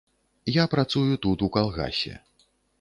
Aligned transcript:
Я 0.55 0.65
працую 0.73 1.13
тут 1.27 1.45
у 1.51 1.53
калгасе. 1.59 2.13